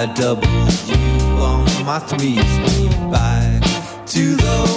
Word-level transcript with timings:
I 0.00 0.06
doubled 0.06 0.48
you 0.88 0.96
on 1.42 1.84
my 1.84 1.98
threes. 1.98 2.38
Back 3.10 3.60
to 4.06 4.34
the 4.34 4.69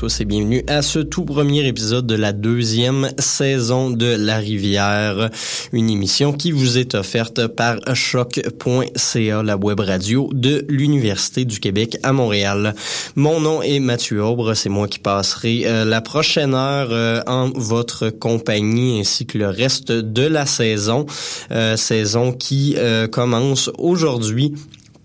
tous 0.00 0.22
et 0.22 0.24
bienvenue 0.24 0.64
à 0.66 0.80
ce 0.80 0.98
tout 0.98 1.26
premier 1.26 1.66
épisode 1.66 2.06
de 2.06 2.14
la 2.14 2.32
deuxième 2.32 3.10
saison 3.18 3.90
de 3.90 4.06
La 4.06 4.38
Rivière, 4.38 5.28
une 5.74 5.90
émission 5.90 6.32
qui 6.32 6.52
vous 6.52 6.78
est 6.78 6.94
offerte 6.94 7.48
par 7.48 7.76
choc.ca, 7.94 9.42
la 9.42 9.56
web 9.58 9.80
radio 9.80 10.30
de 10.32 10.64
l'Université 10.70 11.44
du 11.44 11.60
Québec 11.60 11.98
à 12.02 12.14
Montréal. 12.14 12.74
Mon 13.14 13.40
nom 13.40 13.60
est 13.60 13.78
Mathieu 13.78 14.24
Aubre, 14.24 14.54
c'est 14.54 14.70
moi 14.70 14.88
qui 14.88 15.00
passerai 15.00 15.66
euh, 15.66 15.84
la 15.84 16.00
prochaine 16.00 16.54
heure 16.54 16.88
euh, 16.92 17.20
en 17.26 17.50
votre 17.50 18.08
compagnie 18.08 19.00
ainsi 19.00 19.26
que 19.26 19.36
le 19.36 19.48
reste 19.48 19.92
de 19.92 20.26
la 20.26 20.46
saison, 20.46 21.04
euh, 21.50 21.76
saison 21.76 22.32
qui 22.32 22.74
commence 23.12 23.70
aujourd'hui 23.76 24.54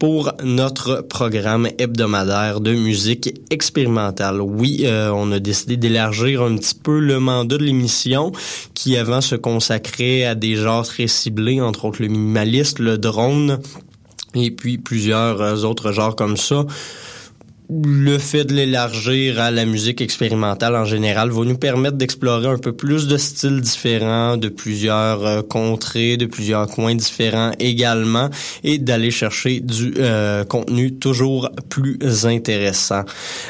pour 0.06 0.34
notre 0.44 1.02
programme 1.02 1.68
hebdomadaire 1.80 2.62
de 2.62 2.75
musique 2.75 3.42
expérimentale. 3.50 4.40
Oui, 4.40 4.81
euh, 4.84 5.10
on 5.12 5.31
a 5.31 5.40
décidé 5.40 5.78
d'élargir 5.78 6.44
un 6.44 6.57
petit 6.57 6.75
peu 6.75 7.00
le 7.00 7.19
mandat 7.19 7.57
de 7.57 7.63
l'émission 7.63 8.31
qui 8.75 8.98
avant 8.98 9.22
se 9.22 9.34
consacrait 9.34 10.24
à 10.24 10.36
des 10.36 10.57
genres 10.57 10.86
très 10.86 11.07
ciblés, 11.07 11.60
entre 11.60 11.86
autres 11.86 12.04
le 12.04 12.10
minimaliste, 12.10 12.78
le 12.78 13.00
drone 13.00 13.57
et 14.36 14.52
puis 14.52 14.78
plusieurs 14.78 15.42
euh, 15.42 15.63
autres 15.63 15.92
genres 15.92 16.16
comme 16.16 16.38
ça 16.38 16.68
le 17.70 18.18
fait 18.18 18.44
de 18.44 18.54
l'élargir 18.54 19.40
à 19.40 19.52
la 19.52 19.66
musique 19.66 20.02
expérimentale 20.02 20.76
en 20.76 20.86
général 20.86 21.32
va 21.32 21.46
nous 21.46 21.58
permettre 21.58 21.98
d'explorer 21.98 22.48
un 22.48 22.58
peu 22.58 22.74
plus 22.74 23.08
de 23.08 23.18
styles 23.18 23.62
différents, 23.62 24.38
de 24.38 24.50
plusieurs 24.50 25.26
euh, 25.26 25.42
contrées, 25.42 26.18
de 26.18 26.26
plusieurs 26.26 26.68
coins 26.68 26.96
différents 26.96 27.52
également, 27.60 28.30
et 28.64 28.78
d'aller 28.78 29.12
chercher 29.12 29.60
du 29.60 29.94
euh, 29.98 30.44
contenu 30.44 30.94
toujours 30.96 31.50
plus 31.70 31.98
intéressant. 32.26 33.04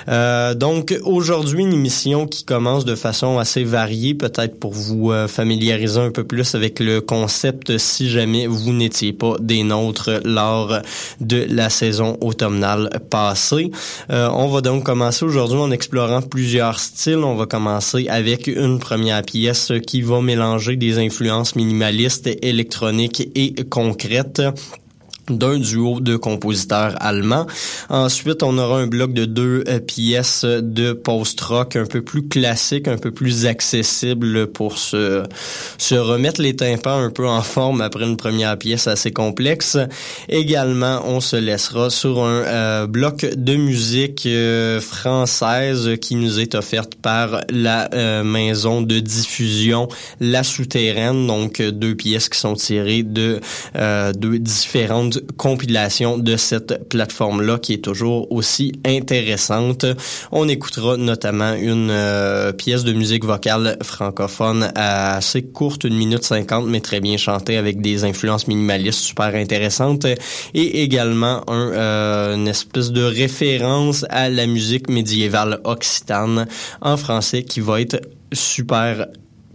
Euh, 0.07 0.53
donc 0.53 0.97
aujourd'hui, 1.03 1.63
une 1.63 1.73
émission 1.73 2.27
qui 2.27 2.45
commence 2.45 2.85
de 2.85 2.95
façon 2.95 3.37
assez 3.37 3.63
variée, 3.63 4.13
peut-être 4.13 4.59
pour 4.59 4.73
vous 4.73 5.11
familiariser 5.27 5.99
un 5.99 6.11
peu 6.11 6.23
plus 6.23 6.55
avec 6.55 6.79
le 6.79 7.01
concept 7.01 7.77
si 7.77 8.09
jamais 8.09 8.47
vous 8.47 8.73
n'étiez 8.73 9.13
pas 9.13 9.35
des 9.39 9.63
nôtres 9.63 10.21
lors 10.23 10.79
de 11.21 11.45
la 11.49 11.69
saison 11.69 12.17
automnale 12.21 12.89
passée. 13.09 13.71
Euh, 14.09 14.29
on 14.31 14.47
va 14.47 14.61
donc 14.61 14.83
commencer 14.83 15.25
aujourd'hui 15.25 15.57
en 15.57 15.71
explorant 15.71 16.21
plusieurs 16.21 16.79
styles. 16.79 17.17
On 17.17 17.35
va 17.35 17.45
commencer 17.45 18.07
avec 18.07 18.47
une 18.47 18.79
première 18.79 19.21
pièce 19.23 19.71
qui 19.85 20.01
va 20.01 20.21
mélanger 20.21 20.75
des 20.75 20.99
influences 20.99 21.55
minimalistes, 21.55 22.29
électroniques 22.41 23.29
et 23.35 23.55
concrètes 23.69 24.41
d'un 25.29 25.57
duo 25.57 25.99
de 25.99 26.17
compositeurs 26.17 26.95
allemands. 26.99 27.47
Ensuite, 27.89 28.43
on 28.43 28.57
aura 28.57 28.79
un 28.79 28.87
bloc 28.87 29.13
de 29.13 29.25
deux 29.25 29.63
euh, 29.67 29.79
pièces 29.79 30.45
de 30.45 30.93
post-rock 30.93 31.75
un 31.75 31.85
peu 31.85 32.01
plus 32.01 32.27
classique, 32.27 32.87
un 32.87 32.97
peu 32.97 33.11
plus 33.11 33.45
accessible 33.45 34.47
pour 34.47 34.77
se, 34.77 35.23
se 35.77 35.95
remettre 35.95 36.41
les 36.41 36.55
tympans 36.55 36.97
un 36.97 37.09
peu 37.09 37.27
en 37.27 37.41
forme 37.41 37.81
après 37.81 38.05
une 38.05 38.17
première 38.17 38.57
pièce 38.57 38.87
assez 38.87 39.11
complexe. 39.11 39.77
Également, 40.29 41.01
on 41.05 41.19
se 41.19 41.35
laissera 41.35 41.89
sur 41.89 42.23
un 42.23 42.43
euh, 42.43 42.87
bloc 42.87 43.25
de 43.25 43.55
musique 43.55 44.25
euh, 44.25 44.79
française 44.79 45.91
qui 46.01 46.15
nous 46.15 46.39
est 46.39 46.55
offerte 46.55 46.95
par 46.95 47.41
la 47.49 47.89
maison 48.23 48.81
de 48.81 48.99
diffusion 48.99 49.87
La 50.19 50.43
Souterraine, 50.43 51.27
donc 51.27 51.61
deux 51.61 51.95
pièces 51.95 52.29
qui 52.29 52.39
sont 52.39 52.55
tirées 52.55 53.03
de 53.03 53.39
deux 54.15 54.39
différentes 54.39 55.14
compilation 55.37 56.17
de 56.17 56.37
cette 56.37 56.89
plateforme-là 56.89 57.59
qui 57.59 57.73
est 57.73 57.83
toujours 57.83 58.31
aussi 58.31 58.73
intéressante. 58.85 59.85
On 60.31 60.47
écoutera 60.47 60.97
notamment 60.97 61.53
une 61.53 61.89
euh, 61.91 62.51
pièce 62.51 62.83
de 62.83 62.93
musique 62.93 63.25
vocale 63.25 63.77
francophone 63.83 64.71
assez 64.75 65.43
courte, 65.43 65.83
une 65.83 65.95
minute 65.95 66.23
cinquante, 66.23 66.65
mais 66.67 66.81
très 66.81 66.99
bien 66.99 67.17
chantée 67.17 67.57
avec 67.57 67.81
des 67.81 68.03
influences 68.03 68.47
minimalistes 68.47 68.99
super 68.99 69.35
intéressantes 69.35 70.05
et 70.05 70.83
également 70.83 71.43
un, 71.49 71.71
euh, 71.71 72.35
une 72.35 72.47
espèce 72.47 72.91
de 72.91 73.03
référence 73.03 74.05
à 74.09 74.29
la 74.29 74.45
musique 74.45 74.89
médiévale 74.89 75.59
occitane 75.63 76.47
en 76.81 76.97
français 76.97 77.43
qui 77.43 77.59
va 77.59 77.81
être 77.81 78.01
super 78.33 79.07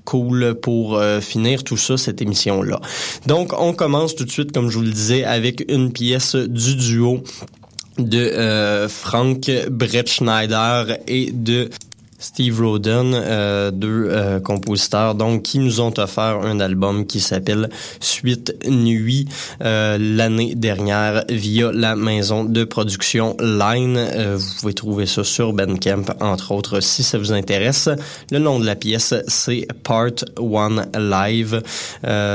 cool 0.05 0.55
pour 0.61 0.97
euh, 0.97 1.21
finir 1.21 1.65
tout 1.65 1.77
ça, 1.77 1.97
cette 1.97 2.23
émission-là. 2.23 2.81
Donc, 3.27 3.53
on 3.59 3.73
commence 3.73 4.15
tout 4.15 4.25
de 4.25 4.31
suite, 4.31 4.53
comme 4.53 4.71
je 4.71 4.79
vous 4.79 4.85
le 4.85 4.91
disais, 4.91 5.25
avec 5.25 5.65
une 5.71 5.93
pièce 5.93 6.35
du 6.35 6.77
duo 6.77 7.23
de 7.99 8.19
euh, 8.19 8.89
Frank 8.89 9.51
Brettschneider 9.71 10.97
et 11.07 11.33
de 11.33 11.71
Steve 12.21 12.61
Roden, 12.61 13.15
euh, 13.15 13.71
deux 13.71 14.09
euh, 14.11 14.41
compositeurs, 14.41 15.15
donc 15.15 15.43
qui 15.43 15.59
nous 15.59 15.81
ont 15.81 15.93
offert 15.99 16.41
un 16.45 16.61
album 16.61 17.07
qui 17.07 17.19
s'appelle 17.19 17.71
Suite 17.99 18.55
Nuit 18.69 19.27
euh, 19.63 19.97
l'année 19.99 20.55
dernière 20.55 21.25
via 21.31 21.73
la 21.73 21.97
maison 21.97 22.45
de 22.45 22.65
production 22.65 23.37
Line. 23.41 23.99
vous 24.37 24.55
pouvez 24.61 24.75
trouver 24.75 25.07
ça 25.07 25.25
sur 25.25 25.55
Bandcamp, 25.55 26.05
entre 26.21 26.53
autres, 26.53 26.81
si 26.81 27.03
ça 27.03 27.19
vous 27.19 27.33
intéresse. 27.33 27.89
Le 28.31 28.39
nom 28.39 28.61
de 28.61 28.67
la 28.67 28.77
pièce, 28.77 29.15
c'est 29.27 29.67
Part 29.83 30.11
One 30.39 30.87
Live. 30.95 31.63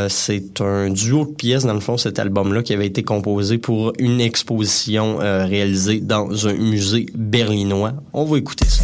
c'est 0.09 0.61
un 0.61 0.89
duo 0.89 1.25
de 1.25 1.33
pièces, 1.33 1.65
dans 1.65 1.73
le 1.73 1.79
fond, 1.79 1.97
cet 1.97 2.17
album-là, 2.17 2.63
qui 2.63 2.73
avait 2.73 2.88
été 2.88 3.03
composé 3.03 3.59
pour 3.59 3.93
une 3.99 4.19
exposition 4.19 5.17
réalisée 5.17 5.99
dans 5.99 6.47
un 6.47 6.53
musée 6.53 7.05
berlinois. 7.13 7.93
On 8.13 8.25
va 8.25 8.38
écouter 8.38 8.65
ça. 8.67 8.83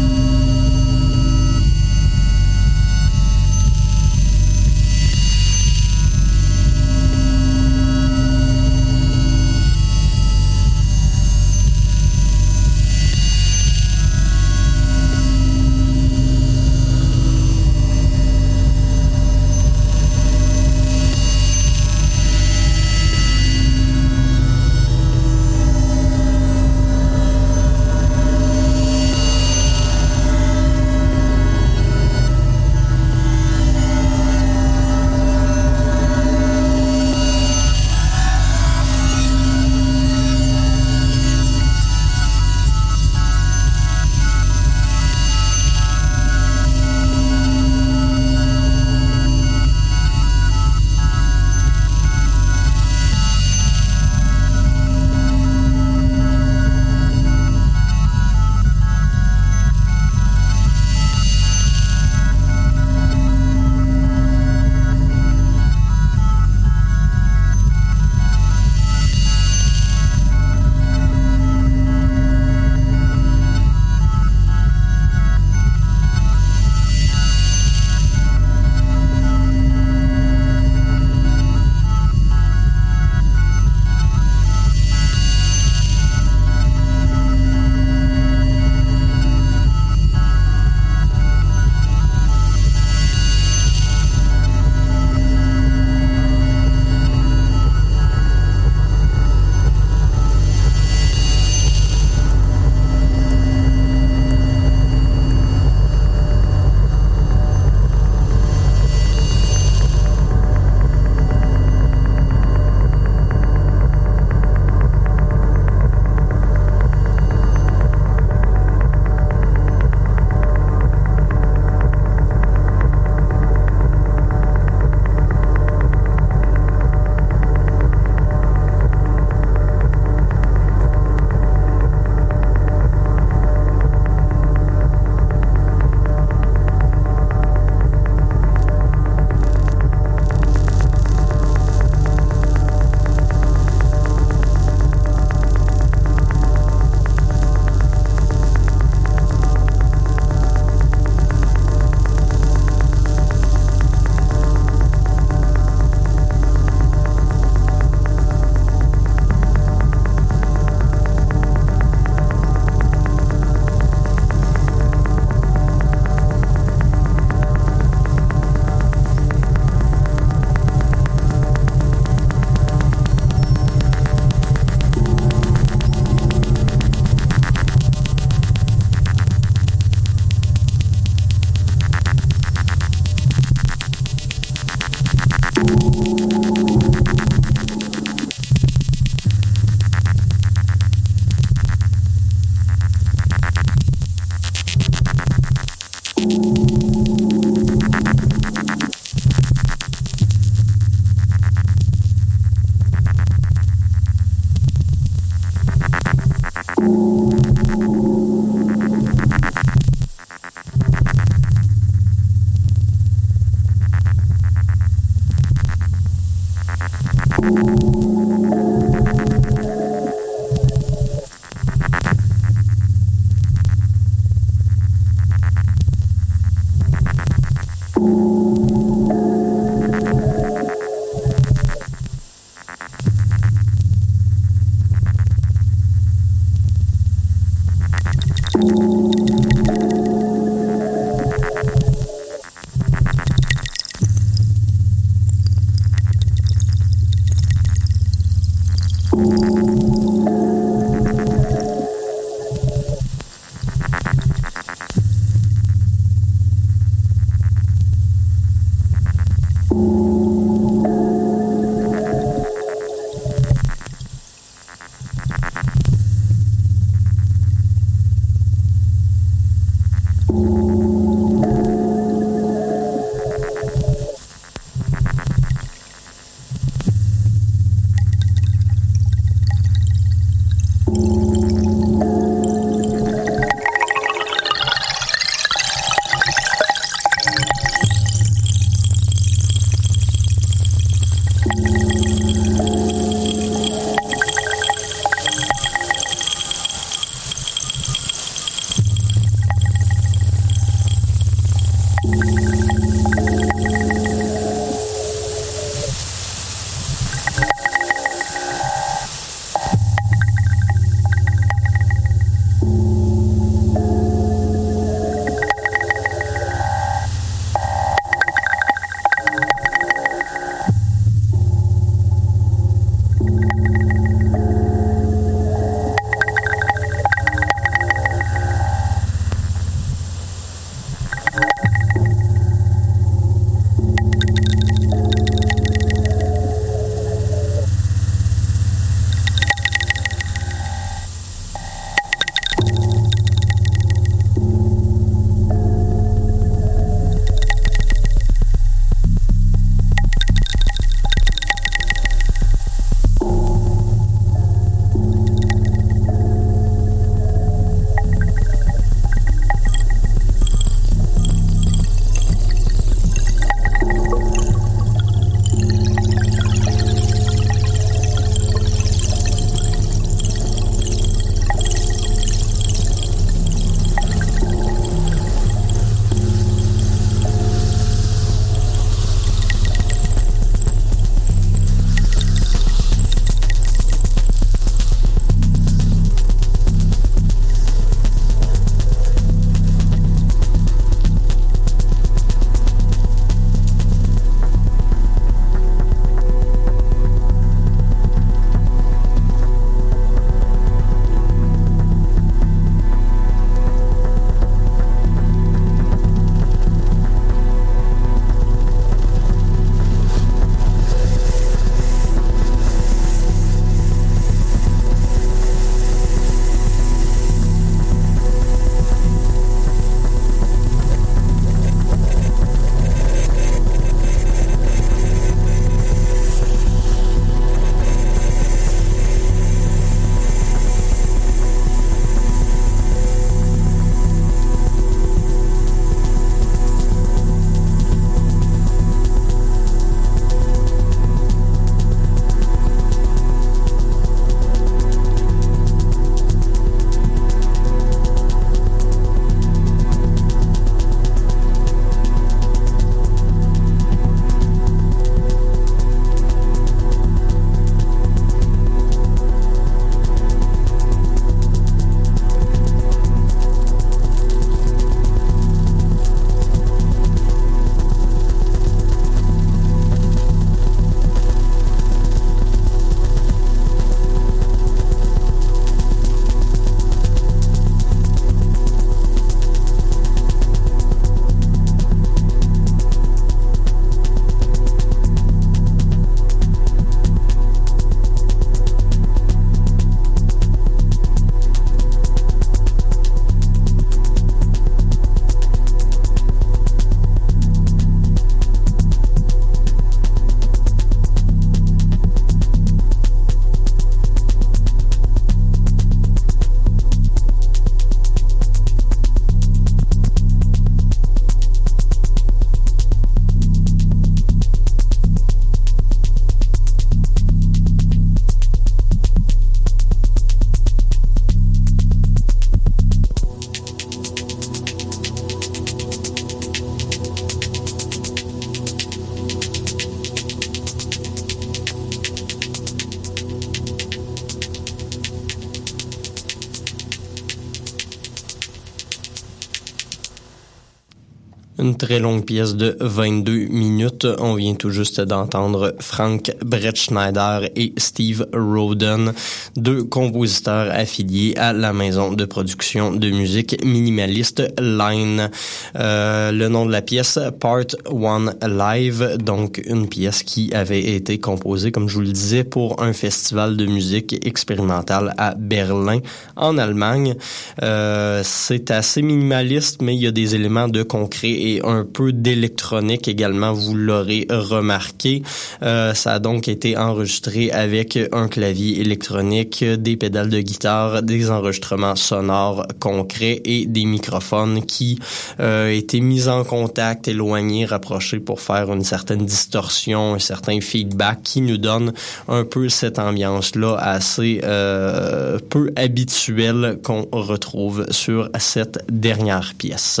Très 541.80 541.98
longue 541.98 542.26
pièce 542.26 542.56
de 542.56 542.76
22 542.78 543.46
minutes. 543.48 544.06
On 544.18 544.34
vient 544.34 544.54
tout 544.54 544.68
juste 544.68 545.00
d'entendre 545.00 545.74
Frank 545.80 546.30
Brettschneider 546.44 547.48
et 547.56 547.72
Steve 547.78 548.26
Roden, 548.34 549.14
deux 549.56 549.84
compositeurs 549.84 550.70
affiliés 550.70 551.34
à 551.38 551.54
la 551.54 551.72
maison 551.72 552.12
de 552.12 552.26
production 552.26 552.92
de 552.92 553.08
musique 553.08 553.64
minimaliste 553.64 554.42
Line. 554.60 555.30
Euh, 555.76 556.32
le 556.32 556.48
nom 556.48 556.66
de 556.66 556.70
la 556.70 556.82
pièce, 556.82 557.18
Part 557.40 557.74
One 557.86 558.34
Live, 558.46 559.16
donc 559.16 559.62
une 559.64 559.88
pièce 559.88 560.22
qui 560.22 560.52
avait 560.52 560.84
été 560.84 561.18
composée, 561.18 561.72
comme 561.72 561.88
je 561.88 561.94
vous 561.94 562.02
le 562.02 562.12
disais, 562.12 562.44
pour 562.44 562.82
un 562.82 562.92
festival 562.92 563.56
de 563.56 563.64
musique 563.64 564.26
expérimentale 564.26 565.14
à 565.16 565.34
Berlin, 565.34 566.00
en 566.36 566.58
Allemagne. 566.58 567.14
Euh, 567.62 568.20
c'est 568.22 568.70
assez 568.70 569.00
minimaliste, 569.00 569.80
mais 569.80 569.96
il 569.96 570.02
y 570.02 570.06
a 570.06 570.12
des 570.12 570.34
éléments 570.34 570.68
de 570.68 570.82
concret 570.82 571.30
et 571.30 571.62
un 571.70 571.84
peu 571.84 572.12
d'électronique 572.12 573.08
également, 573.08 573.52
vous 573.52 573.74
l'aurez 573.74 574.26
remarqué. 574.30 575.22
Euh, 575.62 575.94
ça 575.94 576.14
a 576.14 576.18
donc 576.18 576.48
été 576.48 576.76
enregistré 576.76 577.50
avec 577.50 577.98
un 578.12 578.28
clavier 578.28 578.80
électronique, 578.80 579.64
des 579.64 579.96
pédales 579.96 580.28
de 580.28 580.40
guitare, 580.40 581.02
des 581.02 581.30
enregistrements 581.30 581.96
sonores 581.96 582.66
concrets 582.80 583.40
et 583.44 583.66
des 583.66 583.84
microphones 583.84 584.64
qui 584.64 584.98
euh, 585.38 585.70
étaient 585.70 586.00
mis 586.00 586.28
en 586.28 586.44
contact, 586.44 587.08
éloignés, 587.08 587.64
rapprochés 587.64 588.20
pour 588.20 588.40
faire 588.40 588.72
une 588.72 588.84
certaine 588.84 589.24
distorsion, 589.24 590.14
un 590.14 590.18
certain 590.18 590.60
feedback 590.60 591.22
qui 591.22 591.40
nous 591.40 591.58
donne 591.58 591.92
un 592.28 592.44
peu 592.44 592.68
cette 592.68 592.98
ambiance-là 592.98 593.76
assez 593.76 594.40
euh, 594.44 595.38
peu 595.48 595.72
habituelle 595.76 596.78
qu'on 596.82 597.06
retrouve 597.12 597.86
sur 597.90 598.28
cette 598.38 598.84
dernière 598.90 599.52
pièce. 599.56 600.00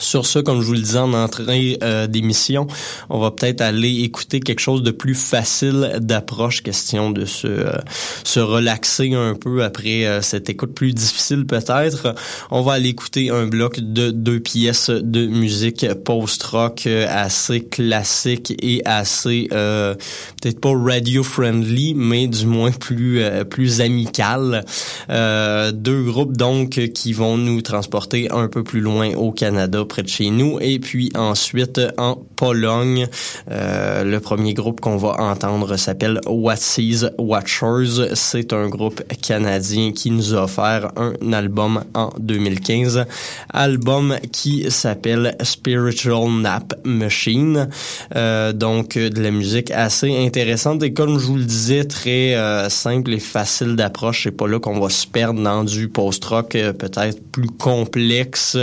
Sur 0.00 0.26
ce, 0.26 0.40
comme 0.40 0.60
je 0.60 0.66
vous 0.66 0.72
le 0.72 0.80
disais 0.80 0.98
en 0.98 1.12
entrée 1.12 1.78
euh, 1.82 2.08
d'émission, 2.08 2.66
on 3.10 3.20
va 3.20 3.30
peut-être 3.30 3.60
aller 3.60 4.02
écouter 4.02 4.40
quelque 4.40 4.60
chose 4.60 4.82
de 4.82 4.90
plus 4.90 5.14
facile 5.14 5.98
d'approche, 6.00 6.62
question 6.62 7.10
de 7.10 7.24
se, 7.24 7.46
euh, 7.46 8.44
relaxer 8.44 9.14
un 9.14 9.34
peu 9.34 9.62
après 9.62 10.04
euh, 10.04 10.20
cette 10.20 10.50
écoute 10.50 10.74
plus 10.74 10.92
difficile 10.92 11.46
peut-être. 11.46 12.14
On 12.50 12.62
va 12.62 12.72
aller 12.72 12.88
écouter 12.88 13.30
un 13.30 13.46
bloc 13.46 13.78
de 13.78 14.10
deux 14.10 14.40
pièces 14.40 14.90
de 14.90 15.26
musique 15.26 15.86
post-rock 16.04 16.86
assez 16.86 17.60
classique 17.60 18.52
et 18.60 18.82
assez 18.84 19.46
peut-être 19.48 20.60
pas 20.60 20.72
radio-friendly, 20.74 21.94
mais 21.94 22.26
du 22.26 22.46
moins 22.46 22.72
plus 22.72 23.22
plus 23.48 23.80
amical. 23.80 24.64
deux 25.08 26.02
groupes 26.02 26.36
donc 26.36 26.80
qui 26.94 27.12
vont 27.12 27.38
nous 27.38 27.62
transporter 27.62 28.30
un 28.32 28.48
peu 28.48 28.64
plus 28.64 28.80
loin 28.80 29.14
au 29.14 29.30
Canada 29.30 29.83
près 29.84 30.02
de 30.02 30.08
chez 30.08 30.30
nous. 30.30 30.58
Et 30.60 30.78
puis 30.78 31.10
ensuite, 31.14 31.80
en 31.98 32.16
Pologne, 32.36 33.06
euh, 33.50 34.04
le 34.04 34.20
premier 34.20 34.54
groupe 34.54 34.80
qu'on 34.80 34.96
va 34.96 35.16
entendre 35.18 35.76
s'appelle 35.76 36.20
Sees 36.56 37.06
Watchers. 37.18 38.14
C'est 38.14 38.52
un 38.52 38.68
groupe 38.68 39.02
canadien 39.22 39.92
qui 39.92 40.10
nous 40.10 40.34
a 40.34 40.44
offert 40.44 40.92
un 40.96 41.32
album 41.32 41.84
en 41.94 42.10
2015. 42.18 43.04
Album 43.52 44.16
qui 44.32 44.70
s'appelle 44.70 45.36
Spiritual 45.42 46.30
Nap 46.30 46.74
Machine. 46.84 47.68
Euh, 48.16 48.52
donc, 48.52 48.98
de 48.98 49.22
la 49.22 49.30
musique 49.30 49.70
assez 49.70 50.14
intéressante 50.16 50.82
et 50.82 50.92
comme 50.92 51.18
je 51.18 51.26
vous 51.26 51.36
le 51.36 51.44
disais, 51.44 51.84
très 51.84 52.34
euh, 52.34 52.68
simple 52.68 53.12
et 53.12 53.20
facile 53.20 53.76
d'approche. 53.76 54.24
C'est 54.24 54.32
pas 54.32 54.48
là 54.48 54.58
qu'on 54.58 54.80
va 54.80 54.88
se 54.88 55.06
perdre 55.06 55.42
dans 55.42 55.64
du 55.64 55.88
post-rock 55.88 56.50
peut-être 56.78 57.20
plus 57.30 57.48
complexe 57.48 58.56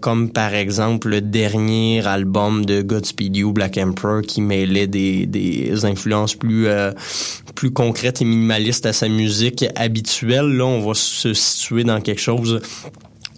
comme 0.00 0.19
par 0.28 0.54
exemple 0.54 1.08
le 1.08 1.20
dernier 1.20 2.06
album 2.06 2.64
de 2.64 2.82
Godspeed 2.82 3.36
You, 3.36 3.52
Black 3.52 3.78
Emperor, 3.78 4.22
qui 4.22 4.40
mêlait 4.40 4.86
des, 4.86 5.84
influences 5.84 6.34
plus 6.34 6.66
euh, 6.66 6.92
plus 7.54 7.70
concrètes 7.70 8.20
et 8.20 8.24
minimalistes 8.24 8.86
à 8.86 8.92
sa 8.92 9.08
musique 9.08 9.64
habituelle. 9.76 10.46
Là, 10.56 10.66
on 10.66 10.80
va 10.80 10.94
se 10.94 11.32
situer 11.32 11.84
dans 11.84 12.00
quelque 12.00 12.20
chose 12.20 12.60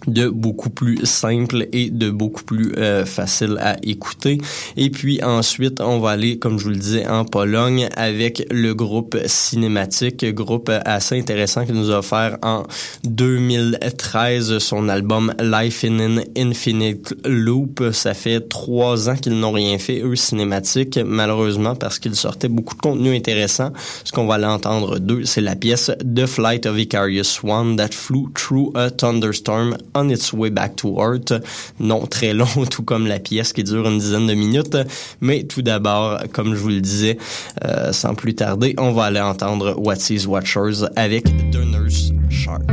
de 0.07 0.27
beaucoup 0.27 0.69
plus 0.69 1.05
simple 1.05 1.67
et 1.71 1.89
de 1.89 2.09
beaucoup 2.09 2.43
plus 2.43 2.73
euh, 2.77 3.05
facile 3.05 3.57
à 3.59 3.77
écouter. 3.83 4.39
Et 4.77 4.89
puis 4.89 5.23
ensuite, 5.23 5.81
on 5.81 5.99
va 5.99 6.11
aller, 6.11 6.39
comme 6.39 6.59
je 6.59 6.65
vous 6.65 6.69
le 6.71 6.75
disais, 6.77 7.07
en 7.07 7.25
Pologne 7.25 7.89
avec 7.95 8.45
le 8.51 8.73
groupe 8.73 9.17
cinématique, 9.25 10.25
groupe 10.33 10.71
assez 10.85 11.19
intéressant 11.19 11.65
qui 11.65 11.73
nous 11.73 11.91
a 11.91 11.99
offert 11.99 12.37
en 12.41 12.63
2013 13.03 14.57
son 14.59 14.89
album 14.89 15.33
Life 15.39 15.83
in 15.83 15.99
an 15.99 16.21
Infinite 16.37 17.15
Loop. 17.25 17.83
Ça 17.91 18.13
fait 18.13 18.41
trois 18.49 19.09
ans 19.09 19.15
qu'ils 19.15 19.39
n'ont 19.39 19.51
rien 19.51 19.77
fait, 19.77 20.01
eux, 20.01 20.15
cinématiques, 20.15 20.99
malheureusement, 21.03 21.75
parce 21.75 21.99
qu'ils 21.99 22.15
sortaient 22.15 22.49
beaucoup 22.49 22.75
de 22.75 22.81
contenu 22.81 23.15
intéressant. 23.15 23.71
Ce 24.03 24.11
qu'on 24.11 24.25
va 24.25 24.37
l'entendre 24.37 24.99
d'eux, 24.99 25.25
c'est 25.25 25.41
la 25.41 25.55
pièce 25.55 25.91
The 26.03 26.25
Flight 26.25 26.65
of 26.65 26.75
Vicarious 26.75 27.23
Swan 27.23 27.75
That 27.75 27.89
Flew 27.91 28.27
Through 28.33 28.71
a 28.75 28.89
Thunderstorm 28.91 29.77
On 29.95 30.09
Its 30.09 30.33
Way 30.33 30.49
Back 30.49 30.75
to 30.77 30.97
Earth. 30.99 31.33
Non 31.79 32.05
très 32.05 32.33
long, 32.33 32.47
tout 32.69 32.83
comme 32.83 33.07
la 33.07 33.19
pièce 33.19 33.53
qui 33.53 33.63
dure 33.63 33.87
une 33.87 33.99
dizaine 33.99 34.27
de 34.27 34.33
minutes. 34.33 34.77
Mais 35.21 35.43
tout 35.43 35.61
d'abord, 35.61 36.19
comme 36.31 36.55
je 36.55 36.59
vous 36.59 36.69
le 36.69 36.81
disais, 36.81 37.17
euh, 37.63 37.91
sans 37.93 38.15
plus 38.15 38.35
tarder, 38.35 38.75
on 38.77 38.91
va 38.91 39.05
aller 39.05 39.21
entendre 39.21 39.75
What 39.77 39.95
Is 40.09 40.25
Watchers 40.25 40.85
avec 40.95 41.25
The 41.51 41.57
Nurse 41.57 42.11
Shark. 42.29 42.69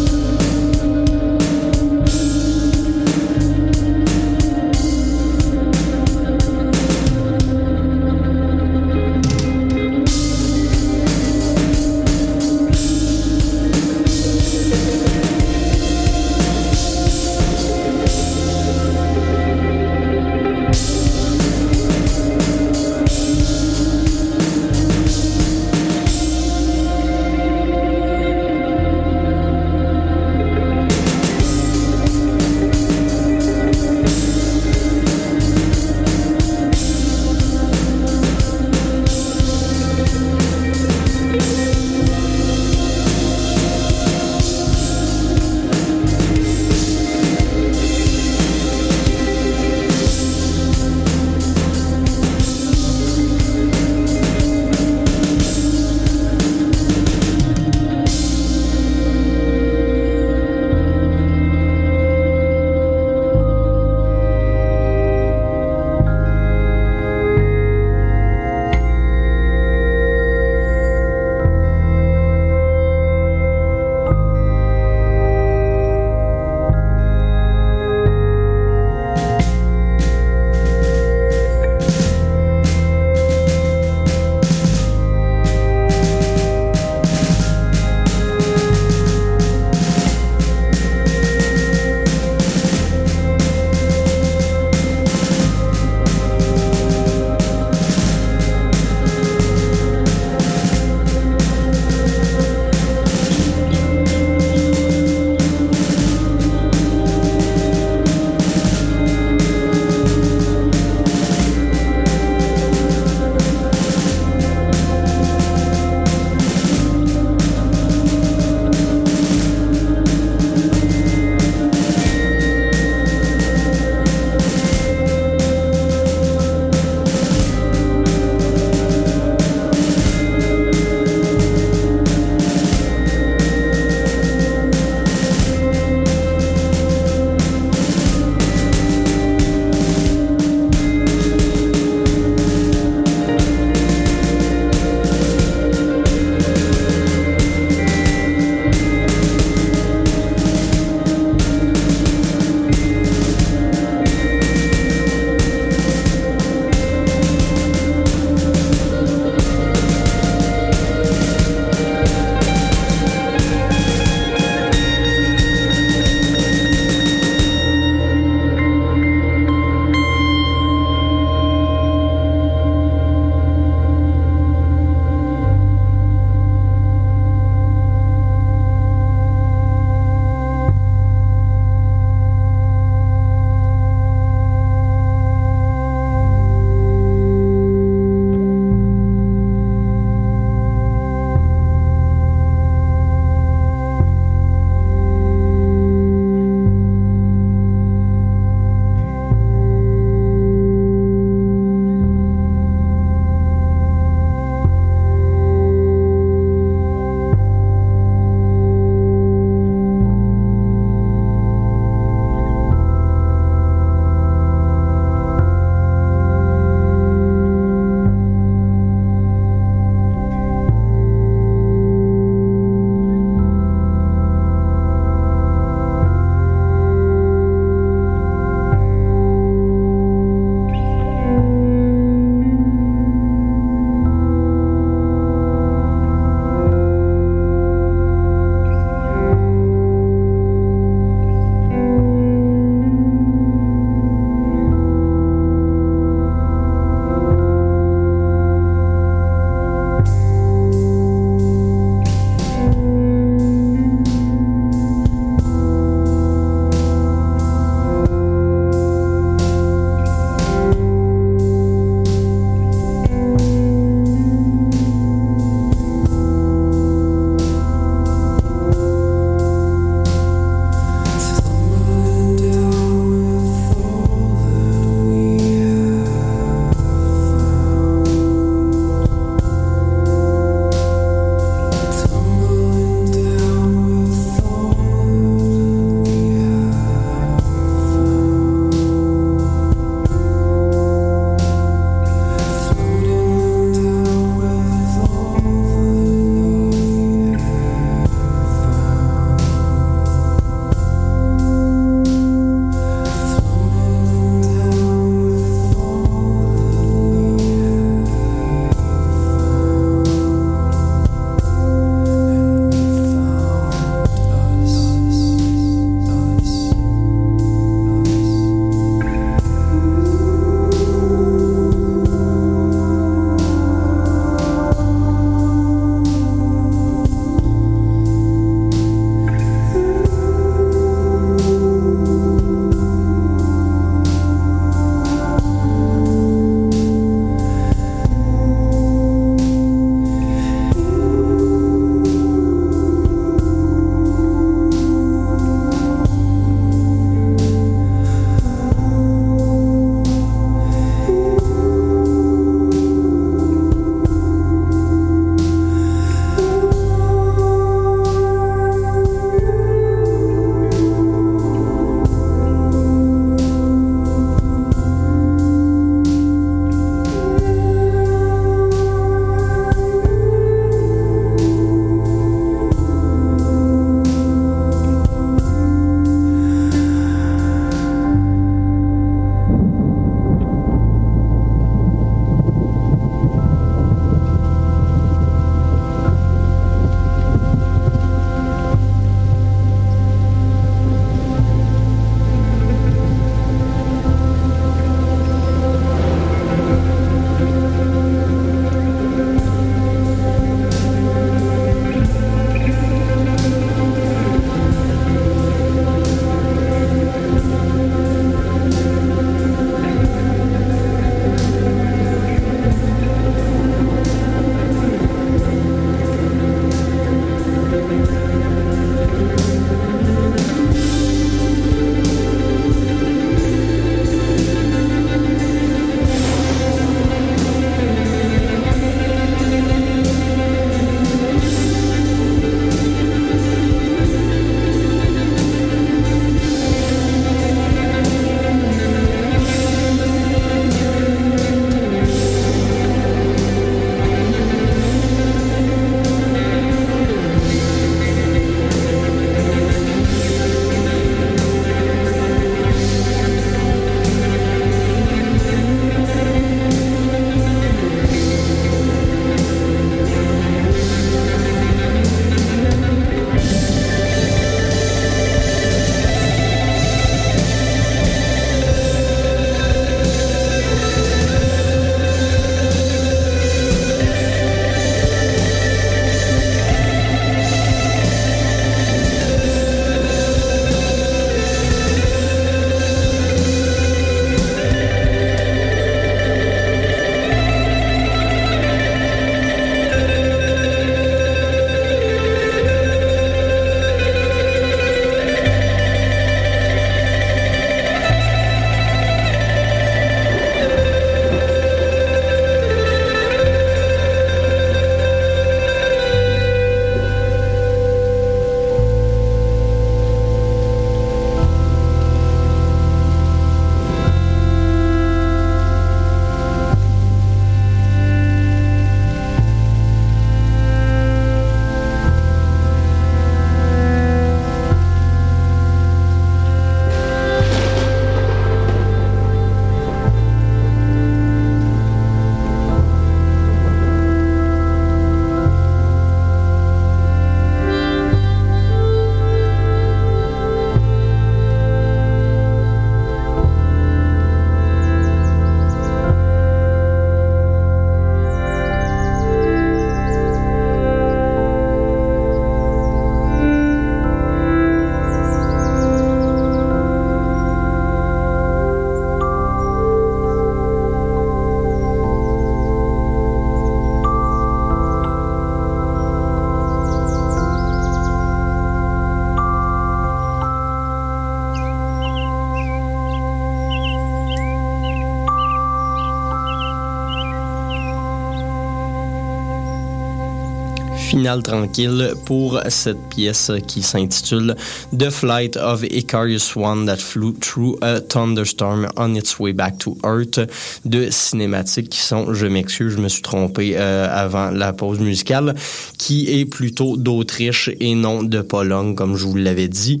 Tranquille 581.22 582.14
pour 582.26 582.60
cette 582.68 583.08
pièce 583.08 583.52
qui 583.68 583.82
s'intitule 583.82 584.56
The 584.96 585.08
Flight 585.08 585.56
of 585.56 585.84
Icarus 585.84 586.56
One 586.56 586.86
That 586.86 586.96
Flew 586.96 587.32
Through 587.32 587.78
a 587.80 588.00
Thunderstorm 588.00 588.88
on 588.96 589.14
Its 589.14 589.38
Way 589.38 589.52
Back 589.52 589.78
to 589.78 589.96
Earth 590.04 590.40
de 590.84 591.10
cinématiques 591.10 591.90
qui 591.90 592.00
sont, 592.00 592.34
je 592.34 592.46
m'excuse, 592.46 592.94
je 592.94 592.98
me 592.98 593.08
suis 593.08 593.22
trompé 593.22 593.74
euh, 593.76 594.08
avant 594.10 594.50
la 594.50 594.72
pause 594.72 594.98
musicale, 594.98 595.54
qui 595.96 596.40
est 596.40 596.44
plutôt 596.44 596.96
d'Autriche 596.96 597.70
et 597.78 597.94
non 597.94 598.22
de 598.22 598.40
Pologne, 598.40 598.94
comme 598.94 599.16
je 599.16 599.24
vous 599.24 599.36
l'avais 599.36 599.68
dit. 599.68 600.00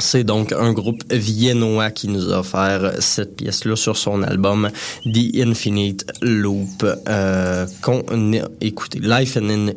C'est 0.00 0.24
donc 0.24 0.52
un 0.52 0.72
groupe 0.72 1.04
viennois 1.12 1.90
qui 1.90 2.08
nous 2.08 2.32
a 2.32 2.40
offert 2.40 2.94
cette 3.00 3.36
pièce-là 3.36 3.76
sur 3.76 3.96
son 3.96 4.22
album 4.22 4.70
The 5.04 5.36
Infinite 5.36 6.06
Loop 6.22 6.84
euh, 7.08 7.66
qu'on 7.82 8.00
a. 8.34 8.48
Life 8.94 9.36
in 9.36 9.72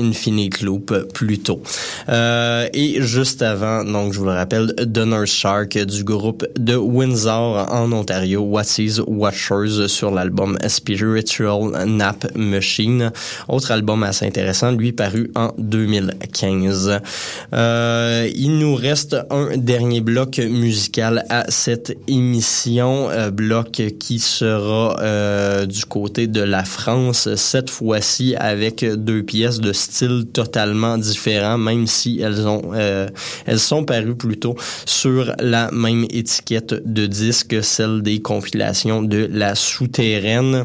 Infinite 0.00 0.62
Loop 0.62 0.94
plus 1.12 1.38
tôt. 1.38 1.60
Euh, 2.08 2.68
et 2.72 3.02
juste 3.02 3.42
avant, 3.42 3.84
donc 3.84 4.12
je 4.12 4.18
vous 4.18 4.24
le 4.24 4.32
rappelle, 4.32 4.74
Nurse 4.86 5.30
Shark 5.30 5.78
du 5.78 6.04
groupe 6.04 6.46
de 6.58 6.76
Windsor 6.76 7.66
en 7.70 7.90
Ontario, 7.92 8.40
What 8.40 8.78
Is 8.78 9.00
Watchers 9.06 9.88
sur 9.88 10.10
l'album 10.10 10.58
Spiritual 10.66 11.86
Nap 11.86 12.26
Machine. 12.34 13.12
Autre 13.48 13.72
album 13.72 14.02
assez 14.02 14.26
intéressant, 14.26 14.72
lui 14.72 14.92
paru 14.92 15.30
en 15.34 15.52
2015. 15.58 17.00
Euh, 17.52 18.28
il 18.34 18.58
nous 18.58 18.74
reste 18.74 19.16
un 19.30 19.56
dernier 19.56 20.00
bloc 20.00 20.38
musical 20.38 21.24
à 21.30 21.44
cette 21.48 21.96
émission, 22.06 23.08
euh, 23.10 23.30
bloc 23.30 23.82
qui 23.98 24.18
sera 24.18 24.96
du 25.66 25.84
côté 25.84 26.26
de 26.26 26.40
la 26.40 26.64
France, 26.64 27.34
cette 27.36 27.70
fois-ci 27.70 28.34
avec 28.36 28.84
deux 28.84 29.22
pièces 29.22 29.60
de 29.60 29.72
style 29.88 30.26
totalement 30.32 30.98
différent, 30.98 31.58
même 31.58 31.86
si 31.86 32.20
elles 32.20 32.46
ont 32.46 32.72
euh, 32.74 33.08
elles 33.46 33.58
sont 33.58 33.84
parues 33.84 34.16
plutôt 34.16 34.56
sur 34.84 35.34
la 35.40 35.70
même 35.70 36.04
étiquette 36.10 36.74
de 36.84 37.06
disque, 37.06 37.56
celle 37.62 38.02
des 38.02 38.20
compilations 38.20 39.02
de 39.02 39.28
la 39.30 39.54
souterraine. 39.54 40.64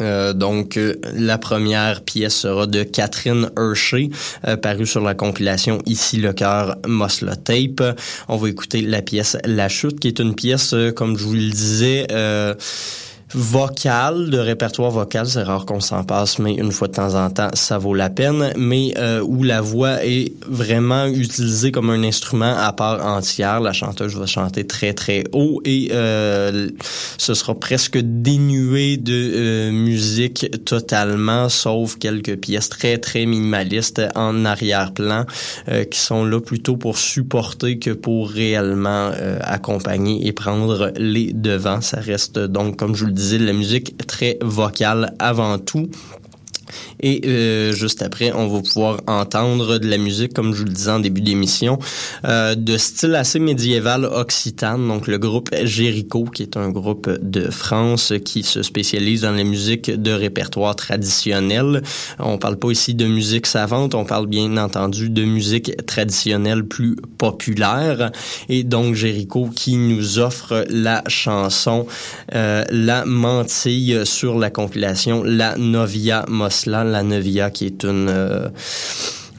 Euh, 0.00 0.32
donc 0.32 0.78
la 1.14 1.38
première 1.38 2.02
pièce 2.02 2.34
sera 2.34 2.66
de 2.66 2.82
Catherine 2.82 3.50
Hershey, 3.56 4.10
euh, 4.46 4.56
parue 4.56 4.86
sur 4.86 5.02
la 5.02 5.14
compilation 5.14 5.78
Ici 5.86 6.16
le 6.16 6.32
cœur 6.32 6.76
Mosla 6.86 7.36
Tape. 7.36 7.96
On 8.28 8.36
va 8.36 8.48
écouter 8.48 8.82
la 8.82 9.02
pièce 9.02 9.36
La 9.44 9.68
chute, 9.68 10.00
qui 10.00 10.08
est 10.08 10.18
une 10.18 10.34
pièce, 10.34 10.74
comme 10.96 11.16
je 11.16 11.24
vous 11.24 11.34
le 11.34 11.50
disais, 11.50 12.08
vocal, 13.34 14.30
de 14.30 14.38
répertoire 14.38 14.90
vocal, 14.90 15.26
c'est 15.26 15.42
rare 15.42 15.66
qu'on 15.66 15.80
s'en 15.80 16.04
passe, 16.04 16.38
mais 16.38 16.54
une 16.54 16.70
fois 16.70 16.88
de 16.88 16.92
temps 16.92 17.14
en 17.14 17.30
temps, 17.30 17.50
ça 17.54 17.78
vaut 17.78 17.94
la 17.94 18.08
peine, 18.08 18.52
mais 18.56 18.94
euh, 18.96 19.20
où 19.22 19.42
la 19.42 19.60
voix 19.60 20.04
est 20.04 20.32
vraiment 20.48 21.06
utilisée 21.06 21.72
comme 21.72 21.90
un 21.90 22.04
instrument 22.04 22.56
à 22.56 22.72
part 22.72 23.04
entière. 23.04 23.60
La 23.60 23.72
chanteuse 23.72 24.14
va 24.16 24.26
chanter 24.26 24.66
très 24.66 24.92
très 24.92 25.24
haut 25.32 25.60
et 25.64 25.88
euh, 25.92 26.68
ce 27.18 27.34
sera 27.34 27.54
presque 27.54 27.98
dénué 27.98 28.96
de 28.96 29.12
euh, 29.12 29.72
musique 29.72 30.46
totalement, 30.64 31.48
sauf 31.48 31.96
quelques 31.98 32.36
pièces 32.36 32.68
très 32.68 32.98
très 32.98 33.26
minimalistes 33.26 34.02
en 34.14 34.44
arrière-plan 34.44 35.24
qui 35.90 35.98
sont 35.98 36.24
là 36.24 36.40
plutôt 36.40 36.76
pour 36.76 36.98
supporter 36.98 37.78
que 37.78 37.90
pour 37.90 38.30
réellement 38.30 39.10
accompagner 39.40 40.26
et 40.26 40.32
prendre 40.32 40.92
les 40.96 41.32
devants. 41.32 41.80
Ça 41.80 41.98
reste 42.00 42.38
donc, 42.38 42.76
comme 42.76 42.94
je 42.94 43.00
vous 43.00 43.06
le 43.08 43.12
dis, 43.12 43.23
la 43.32 43.52
musique 43.52 43.96
très 44.06 44.38
vocale 44.42 45.14
avant 45.18 45.58
tout. 45.58 45.90
Et 47.06 47.20
euh, 47.26 47.72
juste 47.72 48.00
après, 48.00 48.32
on 48.32 48.48
va 48.48 48.62
pouvoir 48.62 49.02
entendre 49.06 49.76
de 49.76 49.86
la 49.86 49.98
musique, 49.98 50.32
comme 50.32 50.54
je 50.54 50.60
vous 50.60 50.64
le 50.64 50.72
disais 50.72 50.90
en 50.90 51.00
début 51.00 51.20
d'émission, 51.20 51.78
euh, 52.24 52.54
de 52.54 52.78
style 52.78 53.14
assez 53.14 53.38
médiéval 53.38 54.06
occitane. 54.06 54.88
Donc 54.88 55.06
le 55.06 55.18
groupe 55.18 55.50
Jericho, 55.64 56.24
qui 56.24 56.42
est 56.44 56.56
un 56.56 56.70
groupe 56.70 57.10
de 57.20 57.50
France 57.50 58.14
qui 58.24 58.42
se 58.42 58.62
spécialise 58.62 59.20
dans 59.20 59.32
la 59.32 59.44
musique 59.44 59.90
de 59.90 60.12
répertoire 60.12 60.76
traditionnel. 60.76 61.82
On 62.18 62.38
parle 62.38 62.56
pas 62.56 62.70
ici 62.70 62.94
de 62.94 63.06
musique 63.06 63.46
savante, 63.46 63.94
on 63.94 64.06
parle 64.06 64.26
bien 64.26 64.56
entendu 64.56 65.10
de 65.10 65.24
musique 65.24 65.84
traditionnelle 65.84 66.64
plus 66.64 66.96
populaire. 67.18 68.12
Et 68.48 68.64
donc 68.64 68.94
Jericho 68.94 69.50
qui 69.54 69.76
nous 69.76 70.20
offre 70.20 70.64
la 70.70 71.04
chanson 71.08 71.86
euh, 72.34 72.64
La 72.70 73.04
Mantille 73.04 74.06
sur 74.06 74.38
la 74.38 74.48
compilation 74.48 75.22
La 75.22 75.58
Novia 75.58 76.24
Mosla 76.28 76.93
la 76.94 77.02
Nevia, 77.02 77.50
qui 77.50 77.66
est 77.66 77.84
une 77.84 78.08
euh, 78.08 78.48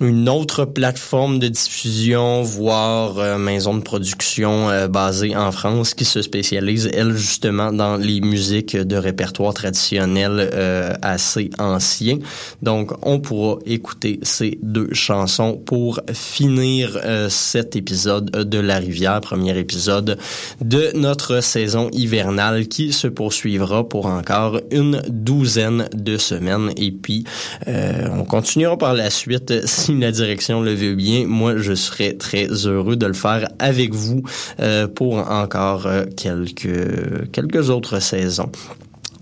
une 0.02 0.28
autre 0.28 0.66
plateforme 0.66 1.40
de 1.40 1.48
diffusion, 1.48 2.42
voire 2.42 3.18
euh, 3.18 3.38
maison 3.38 3.76
de 3.76 3.82
production 3.82 4.70
euh, 4.70 4.88
basée 4.88 5.36
en 5.36 5.52
France 5.52 5.94
qui 5.94 6.04
se 6.04 6.22
spécialise, 6.22 6.90
elle, 6.94 7.16
justement, 7.16 7.72
dans 7.72 7.96
les 7.96 8.20
musiques 8.20 8.76
de 8.76 8.96
répertoire 8.98 9.54
traditionnel 9.54 10.50
euh, 10.54 10.94
assez 11.02 11.50
anciens. 11.60 12.20
Donc, 12.62 12.92
on 13.04 13.20
pourra 13.20 13.60
écouter 13.66 14.20
ces 14.24 14.60
deux 14.62 14.90
chansons 14.94 15.58
pour 15.66 16.02
finir 16.14 17.00
cet 17.30 17.76
épisode 17.76 18.30
de 18.32 18.60
La 18.60 18.78
Rivière, 18.78 19.22
premier 19.22 19.58
épisode 19.58 20.18
de 20.62 20.92
notre 20.96 21.42
saison 21.42 21.90
hivernale 21.92 22.68
qui 22.68 22.92
se 22.92 23.08
poursuivra 23.08 23.88
pour 23.88 24.06
encore 24.08 24.60
une 24.72 25.02
douzaine 25.08 25.88
de 25.94 26.18
semaines. 26.18 26.72
Et 26.78 26.92
puis, 26.92 27.26
on 27.68 28.24
continuera 28.26 28.78
par 28.78 28.94
la 28.94 29.10
suite 29.10 29.54
la 29.90 30.12
direction 30.12 30.62
le 30.62 30.74
veut 30.74 30.96
bien, 30.96 31.26
moi, 31.26 31.58
je 31.58 31.74
serais 31.74 32.14
très 32.14 32.48
heureux 32.66 32.96
de 32.96 33.06
le 33.06 33.14
faire 33.14 33.50
avec 33.60 33.94
vous 33.94 34.24
euh, 34.60 34.88
pour 34.88 35.18
encore 35.30 35.88
euh, 35.88 36.06
quelques, 36.18 37.32
quelques 37.32 37.70
autres 37.70 38.00
saisons. 38.00 38.52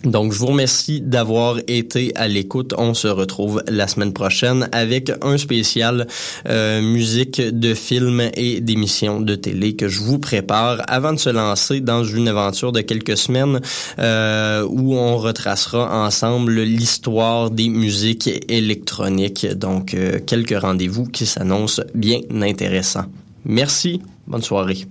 Donc, 0.03 0.33
je 0.33 0.39
vous 0.39 0.47
remercie 0.47 0.99
d'avoir 0.99 1.59
été 1.67 2.11
à 2.15 2.27
l'écoute. 2.27 2.73
On 2.77 2.93
se 2.93 3.07
retrouve 3.07 3.63
la 3.69 3.87
semaine 3.87 4.11
prochaine 4.11 4.67
avec 4.73 5.11
un 5.21 5.37
spécial 5.37 6.07
euh, 6.49 6.81
musique 6.81 7.39
de 7.39 7.73
films 7.73 8.29
et 8.35 8.59
d'émissions 8.59 9.21
de 9.21 9.35
télé 9.35 9.77
que 9.77 9.87
je 9.87 10.01
vous 10.01 10.19
prépare 10.19 10.81
avant 10.87 11.13
de 11.13 11.19
se 11.19 11.29
lancer 11.29 11.79
dans 11.79 12.03
une 12.03 12.27
aventure 12.27 12.73
de 12.73 12.81
quelques 12.81 13.15
semaines 13.15 13.61
euh, 13.99 14.67
où 14.69 14.95
on 14.95 15.17
retracera 15.17 16.05
ensemble 16.05 16.61
l'histoire 16.61 17.49
des 17.49 17.69
musiques 17.69 18.29
électroniques. 18.49 19.47
Donc, 19.55 19.93
euh, 19.93 20.19
quelques 20.25 20.59
rendez-vous 20.59 21.05
qui 21.05 21.25
s'annoncent 21.25 21.81
bien 21.95 22.19
intéressants. 22.41 23.05
Merci. 23.45 24.01
Bonne 24.27 24.43
soirée. 24.43 24.85